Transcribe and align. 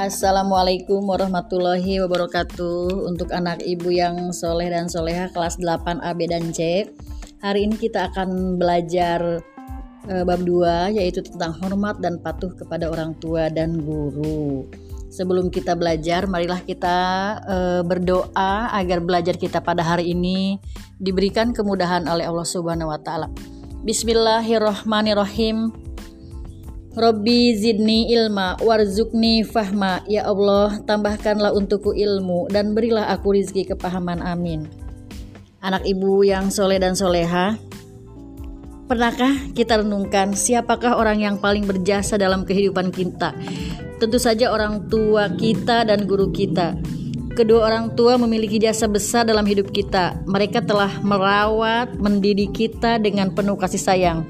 Assalamualaikum 0.00 1.04
warahmatullahi 1.04 2.00
wabarakatuh 2.00 3.04
Untuk 3.04 3.28
anak 3.36 3.60
ibu 3.60 3.92
yang 3.92 4.32
soleh 4.32 4.72
dan 4.72 4.88
soleha 4.88 5.28
kelas 5.28 5.60
8 5.60 6.00
A, 6.00 6.16
B, 6.16 6.24
dan 6.24 6.56
C 6.56 6.88
Hari 7.44 7.68
ini 7.68 7.76
kita 7.76 8.08
akan 8.08 8.56
belajar 8.56 9.44
e, 10.08 10.24
bab 10.24 10.40
2 10.40 10.96
yaitu 10.96 11.20
tentang 11.20 11.52
hormat 11.60 12.00
dan 12.00 12.16
patuh 12.16 12.48
kepada 12.56 12.88
orang 12.88 13.12
tua 13.20 13.52
dan 13.52 13.76
guru 13.84 14.64
Sebelum 15.12 15.52
kita 15.52 15.76
belajar, 15.76 16.24
marilah 16.24 16.64
kita 16.64 16.96
e, 17.44 17.56
berdoa 17.84 18.72
agar 18.72 19.04
belajar 19.04 19.36
kita 19.36 19.60
pada 19.60 19.84
hari 19.84 20.16
ini 20.16 20.56
diberikan 20.96 21.52
kemudahan 21.52 22.08
oleh 22.08 22.24
Allah 22.24 22.48
Subhanahu 22.48 22.88
wa 22.88 23.00
taala. 23.04 23.28
Bismillahirrahmanirrahim. 23.84 25.89
Robbi 26.90 27.54
zidni 27.54 28.10
ilma 28.10 28.58
warzukni 28.58 29.46
fahma 29.46 30.02
Ya 30.10 30.26
Allah 30.26 30.82
tambahkanlah 30.82 31.54
untukku 31.54 31.94
ilmu 31.94 32.50
dan 32.50 32.74
berilah 32.74 33.14
aku 33.14 33.38
rizki 33.38 33.62
kepahaman 33.62 34.18
amin 34.18 34.66
Anak 35.62 35.86
ibu 35.86 36.26
yang 36.26 36.50
soleh 36.50 36.82
dan 36.82 36.98
soleha 36.98 37.54
Pernahkah 38.90 39.54
kita 39.54 39.86
renungkan 39.86 40.34
siapakah 40.34 40.98
orang 40.98 41.22
yang 41.22 41.38
paling 41.38 41.62
berjasa 41.62 42.18
dalam 42.18 42.42
kehidupan 42.42 42.90
kita? 42.90 43.38
Tentu 44.02 44.18
saja 44.18 44.50
orang 44.50 44.90
tua 44.90 45.30
kita 45.30 45.86
dan 45.86 46.10
guru 46.10 46.34
kita. 46.34 46.74
Kedua 47.38 47.70
orang 47.70 47.94
tua 47.94 48.18
memiliki 48.18 48.58
jasa 48.58 48.90
besar 48.90 49.30
dalam 49.30 49.46
hidup 49.46 49.70
kita. 49.70 50.18
Mereka 50.26 50.66
telah 50.66 50.90
merawat, 51.06 52.02
mendidik 52.02 52.50
kita 52.50 52.98
dengan 52.98 53.30
penuh 53.30 53.54
kasih 53.54 53.78
sayang. 53.78 54.26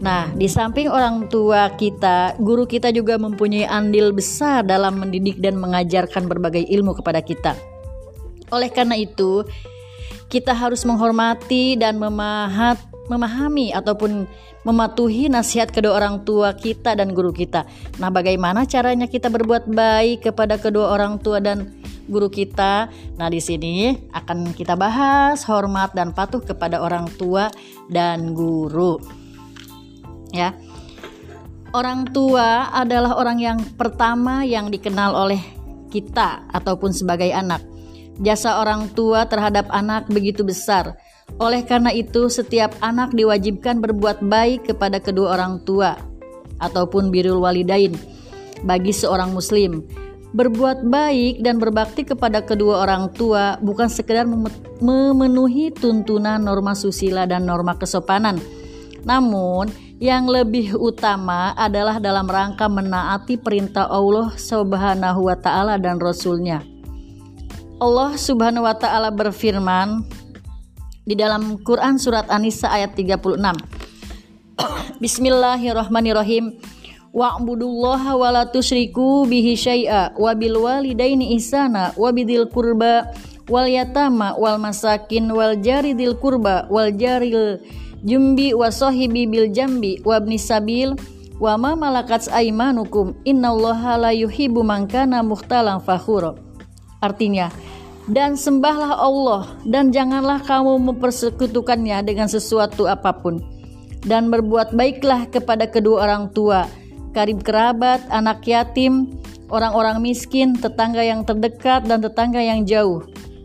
Nah, 0.00 0.32
di 0.32 0.48
samping 0.48 0.88
orang 0.88 1.28
tua 1.28 1.76
kita, 1.76 2.40
guru 2.40 2.64
kita 2.64 2.88
juga 2.88 3.20
mempunyai 3.20 3.68
andil 3.68 4.16
besar 4.16 4.64
dalam 4.64 4.96
mendidik 4.96 5.36
dan 5.44 5.60
mengajarkan 5.60 6.24
berbagai 6.24 6.64
ilmu 6.72 6.96
kepada 6.96 7.20
kita. 7.20 7.52
Oleh 8.48 8.72
karena 8.72 8.96
itu, 8.96 9.44
kita 10.32 10.56
harus 10.56 10.88
menghormati 10.88 11.76
dan 11.76 12.00
memahat, 12.00 12.80
memahami 13.12 13.76
ataupun 13.76 14.24
mematuhi 14.64 15.28
nasihat 15.28 15.68
kedua 15.68 16.00
orang 16.00 16.24
tua 16.24 16.56
kita 16.56 16.96
dan 16.96 17.12
guru 17.12 17.36
kita. 17.36 17.68
Nah, 18.00 18.08
bagaimana 18.08 18.64
caranya 18.64 19.04
kita 19.04 19.28
berbuat 19.28 19.68
baik 19.68 20.32
kepada 20.32 20.56
kedua 20.56 20.96
orang 20.96 21.20
tua 21.20 21.44
dan 21.44 21.76
guru 22.08 22.32
kita? 22.32 22.88
Nah, 23.20 23.28
di 23.28 23.40
sini 23.44 23.92
akan 24.16 24.56
kita 24.56 24.80
bahas 24.80 25.44
hormat 25.44 25.92
dan 25.92 26.16
patuh 26.16 26.40
kepada 26.40 26.80
orang 26.80 27.04
tua 27.20 27.52
dan 27.92 28.32
guru 28.32 29.20
ya. 30.34 30.54
Orang 31.70 32.10
tua 32.10 32.74
adalah 32.74 33.14
orang 33.14 33.38
yang 33.38 33.58
pertama 33.78 34.42
yang 34.42 34.74
dikenal 34.74 35.14
oleh 35.14 35.38
kita 35.94 36.42
ataupun 36.50 36.90
sebagai 36.90 37.30
anak. 37.30 37.62
Jasa 38.18 38.58
orang 38.58 38.90
tua 38.90 39.30
terhadap 39.30 39.70
anak 39.70 40.10
begitu 40.10 40.42
besar. 40.42 40.98
Oleh 41.38 41.62
karena 41.62 41.94
itu, 41.94 42.26
setiap 42.26 42.74
anak 42.82 43.14
diwajibkan 43.14 43.78
berbuat 43.78 44.18
baik 44.18 44.74
kepada 44.74 44.98
kedua 44.98 45.38
orang 45.38 45.62
tua 45.62 45.94
ataupun 46.58 47.14
birul 47.14 47.38
walidain 47.38 47.94
bagi 48.66 48.90
seorang 48.90 49.30
muslim. 49.30 49.86
Berbuat 50.30 50.86
baik 50.86 51.42
dan 51.42 51.58
berbakti 51.58 52.06
kepada 52.06 52.42
kedua 52.42 52.86
orang 52.86 53.10
tua 53.14 53.58
bukan 53.62 53.90
sekedar 53.90 54.26
memenuhi 54.78 55.74
tuntunan 55.74 56.38
norma 56.38 56.74
susila 56.74 57.26
dan 57.26 57.46
norma 57.46 57.74
kesopanan, 57.74 58.38
namun 59.02 59.70
yang 60.00 60.24
lebih 60.24 60.80
utama 60.80 61.52
adalah 61.52 62.00
dalam 62.00 62.24
rangka 62.24 62.64
menaati 62.72 63.36
perintah 63.36 63.84
Allah 63.84 64.32
Subhanahu 64.32 65.28
wa 65.28 65.36
taala 65.36 65.76
dan 65.76 66.00
rasulnya. 66.00 66.64
Allah 67.76 68.16
Subhanahu 68.16 68.64
wa 68.64 68.72
taala 68.72 69.12
berfirman 69.12 70.00
di 71.04 71.12
dalam 71.12 71.60
Quran 71.60 72.00
surat 72.00 72.24
An-Nisa 72.32 72.72
ayat 72.72 72.96
36. 72.96 73.36
Bismillahirrahmanirrahim. 75.04 76.56
Wa'budullaha 77.12 78.16
wa 78.16 78.28
la 78.32 78.48
tusyriku 78.48 79.28
bihi 79.28 79.52
syai'a 79.52 80.16
wa 80.16 80.32
bil 80.32 80.64
walidaini 80.64 81.36
ihsana 81.36 81.92
wa 81.98 82.08
bidil 82.08 82.48
qurba 82.48 83.04
wal 83.52 83.66
yatama 83.68 84.32
wal 84.38 84.56
masakin 84.62 85.28
wal 85.28 85.58
jaridil 85.58 86.14
qurba 86.16 86.70
wal 86.70 86.88
jaril 86.94 87.58
jumbi 88.04 88.56
wa 88.56 88.72
sahibi 88.72 89.28
bil 89.28 89.48
jambi 89.52 90.00
wa 90.04 90.16
ibni 90.16 90.40
sabil 90.40 90.96
wa 91.40 91.56
ma 91.56 91.72
malakat 91.72 92.28
aimanukum 92.28 93.16
innallaha 93.24 93.96
la 93.96 94.12
yuhibbu 94.12 94.60
man 94.60 94.84
kana 94.84 95.24
mukhtalan 95.24 95.80
fakhura. 95.80 96.36
Artinya, 97.00 97.48
dan 98.12 98.36
sembahlah 98.36 99.00
Allah 99.00 99.56
dan 99.64 99.88
janganlah 99.88 100.44
kamu 100.44 100.76
mempersekutukannya 100.92 102.04
dengan 102.04 102.28
sesuatu 102.28 102.84
apa 102.84 103.16
pun. 103.16 103.40
Dan 104.00 104.32
berbuat 104.32 104.72
baiklah 104.72 105.28
kepada 105.28 105.68
kedua 105.68 106.08
orang 106.08 106.32
tua, 106.32 106.64
karib 107.12 107.44
kerabat, 107.44 108.00
anak 108.08 108.44
yatim, 108.48 109.12
orang-orang 109.52 110.00
miskin, 110.00 110.56
tetangga 110.56 111.04
yang 111.04 111.24
terdekat 111.24 111.84
dan 111.84 112.00
tetangga 112.00 112.40
yang 112.40 112.64
jauh 112.64 113.04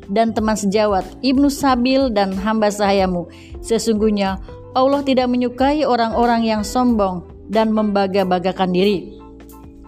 dan 0.10 0.34
teman 0.34 0.58
sejawat, 0.58 1.06
Ibnu 1.26 1.50
Sabil 1.50 2.14
dan 2.14 2.34
hamba 2.38 2.70
sahayamu. 2.70 3.30
Sesungguhnya 3.62 4.38
Allah 4.76 5.02
tidak 5.02 5.32
menyukai 5.32 5.88
orang-orang 5.88 6.46
yang 6.46 6.62
sombong 6.62 7.24
dan 7.48 7.72
membaga-bagakan 7.72 8.76
diri. 8.76 9.16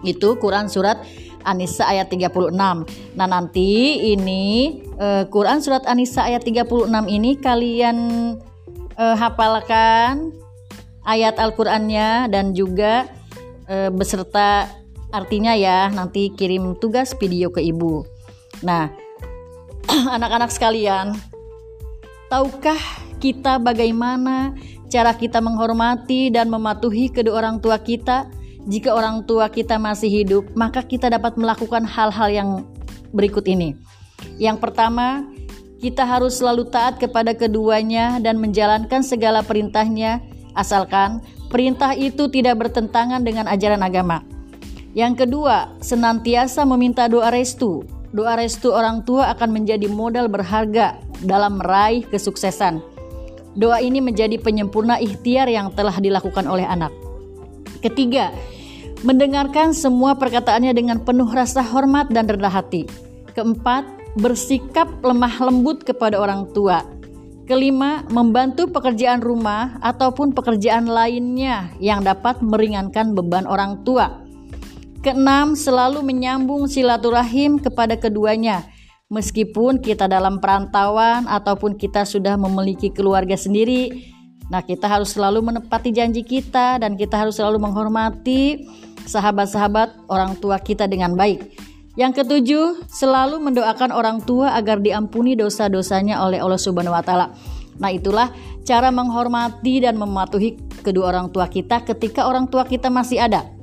Itu 0.06 0.38
Quran 0.38 0.70
surat 0.70 1.02
An-Nisa 1.42 1.86
ayat 1.86 2.10
36. 2.10 2.54
Nah, 3.14 3.28
nanti 3.28 4.00
ini 4.14 4.78
uh, 4.98 5.26
Quran 5.30 5.62
surat 5.62 5.86
An-Nisa 5.86 6.26
ayat 6.26 6.42
36 6.46 6.88
ini 7.08 7.38
kalian 7.38 7.96
uh, 8.98 9.16
hafalkan 9.18 10.34
ayat 11.06 11.38
Al-Qur'annya 11.38 12.30
dan 12.30 12.52
juga 12.54 13.06
uh, 13.70 13.90
beserta 13.90 14.70
artinya 15.10 15.54
ya. 15.54 15.90
Nanti 15.90 16.30
kirim 16.34 16.78
tugas 16.78 17.14
video 17.18 17.50
ke 17.50 17.62
ibu. 17.64 18.06
Nah, 18.62 18.90
anak-anak 20.16 20.50
sekalian, 20.50 21.14
tahukah 22.32 22.78
kita 23.18 23.58
bagaimana 23.62 24.54
cara 24.88 25.12
kita 25.14 25.38
menghormati 25.42 26.32
dan 26.32 26.48
mematuhi 26.48 27.12
kedua 27.12 27.44
orang 27.44 27.62
tua 27.62 27.78
kita? 27.78 28.30
Jika 28.68 28.92
orang 28.92 29.24
tua 29.24 29.48
kita 29.48 29.80
masih 29.80 30.12
hidup, 30.12 30.44
maka 30.52 30.84
kita 30.84 31.08
dapat 31.08 31.40
melakukan 31.40 31.88
hal-hal 31.88 32.28
yang 32.28 32.50
berikut 33.16 33.48
ini. 33.48 33.72
Yang 34.36 34.60
pertama, 34.60 35.24
kita 35.78 36.04
harus 36.04 36.36
selalu 36.36 36.68
taat 36.68 37.00
kepada 37.00 37.32
keduanya 37.32 38.20
dan 38.20 38.36
menjalankan 38.36 39.00
segala 39.00 39.40
perintahnya, 39.40 40.20
asalkan 40.52 41.24
perintah 41.48 41.96
itu 41.96 42.28
tidak 42.28 42.60
bertentangan 42.60 43.24
dengan 43.24 43.48
ajaran 43.48 43.80
agama. 43.80 44.20
Yang 44.92 45.24
kedua, 45.24 45.78
senantiasa 45.80 46.66
meminta 46.68 47.06
doa 47.08 47.30
restu 47.32 47.86
Doa 48.08 48.40
restu 48.40 48.72
orang 48.72 49.04
tua 49.04 49.28
akan 49.36 49.52
menjadi 49.52 49.84
modal 49.84 50.32
berharga 50.32 50.96
dalam 51.20 51.60
meraih 51.60 52.08
kesuksesan. 52.08 52.80
Doa 53.52 53.84
ini 53.84 54.00
menjadi 54.00 54.40
penyempurna 54.40 54.96
ikhtiar 54.96 55.50
yang 55.50 55.68
telah 55.76 55.92
dilakukan 56.00 56.48
oleh 56.48 56.64
anak. 56.64 56.94
Ketiga, 57.84 58.32
mendengarkan 59.04 59.76
semua 59.76 60.16
perkataannya 60.16 60.72
dengan 60.72 60.98
penuh 61.04 61.28
rasa 61.28 61.60
hormat 61.60 62.08
dan 62.08 62.24
rendah 62.30 62.50
hati. 62.50 62.88
Keempat, 63.36 63.84
bersikap 64.16 64.88
lemah 65.04 65.36
lembut 65.44 65.84
kepada 65.84 66.16
orang 66.16 66.48
tua. 66.56 66.82
Kelima, 67.44 68.04
membantu 68.12 68.68
pekerjaan 68.68 69.24
rumah 69.24 69.80
ataupun 69.80 70.36
pekerjaan 70.36 70.84
lainnya 70.84 71.72
yang 71.80 72.04
dapat 72.04 72.44
meringankan 72.44 73.16
beban 73.16 73.48
orang 73.48 73.84
tua. 73.84 74.27
Keenam, 74.98 75.54
selalu 75.54 76.02
menyambung 76.02 76.66
silaturahim 76.66 77.62
kepada 77.62 77.94
keduanya. 77.94 78.66
Meskipun 79.08 79.78
kita 79.78 80.10
dalam 80.10 80.42
perantauan 80.42 81.24
ataupun 81.30 81.78
kita 81.78 82.02
sudah 82.02 82.34
memiliki 82.34 82.90
keluarga 82.90 83.38
sendiri, 83.38 84.10
nah 84.50 84.60
kita 84.60 84.90
harus 84.90 85.14
selalu 85.14 85.40
menepati 85.40 85.94
janji 85.94 86.26
kita 86.26 86.82
dan 86.82 86.98
kita 86.98 87.14
harus 87.14 87.38
selalu 87.38 87.62
menghormati 87.62 88.68
sahabat-sahabat 89.06 90.10
orang 90.10 90.36
tua 90.36 90.60
kita 90.60 90.84
dengan 90.90 91.14
baik. 91.16 91.46
Yang 91.96 92.22
ketujuh, 92.22 92.90
selalu 92.90 93.38
mendoakan 93.38 93.90
orang 93.94 94.18
tua 94.22 94.54
agar 94.58 94.82
diampuni 94.82 95.38
dosa-dosanya 95.38 96.20
oleh 96.26 96.42
Allah 96.42 96.60
Subhanahu 96.60 96.92
wa 96.92 97.02
taala. 97.06 97.32
Nah, 97.78 97.90
itulah 97.94 98.34
cara 98.66 98.90
menghormati 98.90 99.82
dan 99.82 99.94
mematuhi 99.94 100.58
kedua 100.82 101.14
orang 101.14 101.30
tua 101.30 101.46
kita 101.46 101.86
ketika 101.86 102.26
orang 102.26 102.50
tua 102.50 102.66
kita 102.66 102.90
masih 102.92 103.22
ada. 103.22 103.57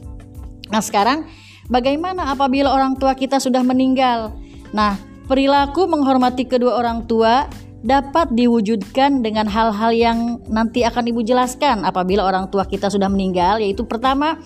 Nah, 0.70 0.82
sekarang 0.82 1.30
bagaimana 1.70 2.34
apabila 2.34 2.74
orang 2.74 2.98
tua 2.98 3.14
kita 3.14 3.38
sudah 3.38 3.62
meninggal? 3.62 4.34
Nah, 4.74 4.98
perilaku 5.30 5.86
menghormati 5.86 6.46
kedua 6.46 6.78
orang 6.78 7.06
tua 7.06 7.50
dapat 7.86 8.34
diwujudkan 8.34 9.22
dengan 9.22 9.46
hal-hal 9.46 9.94
yang 9.94 10.42
nanti 10.50 10.82
akan 10.82 11.06
Ibu 11.06 11.22
jelaskan 11.22 11.86
apabila 11.86 12.26
orang 12.26 12.50
tua 12.50 12.66
kita 12.66 12.90
sudah 12.90 13.06
meninggal, 13.06 13.62
yaitu 13.62 13.86
pertama, 13.86 14.42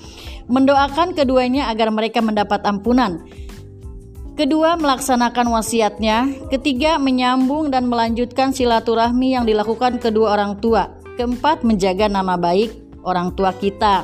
mendoakan 0.51 1.15
keduanya 1.15 1.71
agar 1.71 1.87
mereka 1.87 2.19
mendapat 2.19 2.59
ampunan. 2.67 3.23
Kedua, 4.35 4.75
melaksanakan 4.79 5.51
wasiatnya. 5.55 6.47
Ketiga, 6.51 6.95
menyambung 6.95 7.71
dan 7.71 7.87
melanjutkan 7.87 8.55
silaturahmi 8.55 9.35
yang 9.35 9.43
dilakukan 9.43 9.99
kedua 9.99 10.35
orang 10.35 10.59
tua. 10.59 10.95
Keempat, 11.19 11.67
menjaga 11.67 12.07
nama 12.07 12.39
baik 12.39 12.71
orang 13.03 13.35
tua 13.35 13.51
kita. 13.55 14.03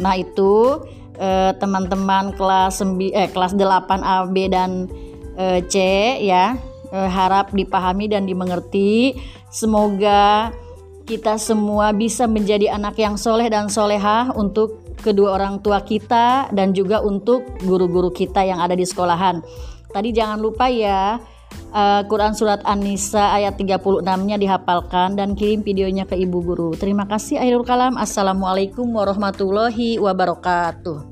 Nah, 0.00 0.16
itu 0.20 0.84
eh, 1.20 1.52
teman-teman 1.60 2.32
kelas 2.32 2.80
eh, 2.80 3.28
kelas 3.28 3.52
8 3.52 4.00
A, 4.00 4.24
B 4.24 4.48
dan 4.48 4.88
eh, 5.36 5.60
C 5.68 5.76
ya. 6.24 6.56
Eh, 6.90 7.10
harap 7.10 7.54
dipahami 7.54 8.10
dan 8.10 8.26
dimengerti. 8.26 9.14
Semoga 9.46 10.50
kita 11.06 11.38
semua 11.38 11.94
bisa 11.94 12.26
menjadi 12.26 12.74
anak 12.74 12.98
yang 12.98 13.14
soleh 13.14 13.46
dan 13.46 13.70
solehah 13.70 14.34
untuk 14.34 14.82
kedua 14.98 15.38
orang 15.38 15.62
tua 15.62 15.86
kita 15.86 16.50
dan 16.50 16.74
juga 16.74 16.98
untuk 16.98 17.46
guru-guru 17.62 18.10
kita 18.10 18.42
yang 18.42 18.58
ada 18.58 18.74
di 18.74 18.82
sekolahan. 18.82 19.38
Tadi 19.90 20.10
jangan 20.10 20.38
lupa 20.42 20.66
ya 20.66 21.18
uh, 21.74 22.02
Quran 22.10 22.34
Surat 22.34 22.62
An-Nisa 22.66 23.38
ayat 23.38 23.58
36-nya 23.58 24.38
dihafalkan 24.38 25.14
dan 25.14 25.38
kirim 25.38 25.62
videonya 25.62 26.06
ke 26.06 26.18
ibu 26.18 26.42
guru. 26.42 26.74
Terima 26.74 27.06
kasih 27.06 27.38
akhirul 27.38 27.66
kalam. 27.66 27.94
Assalamualaikum 27.98 28.86
warahmatullahi 28.86 29.98
wabarakatuh. 29.98 31.09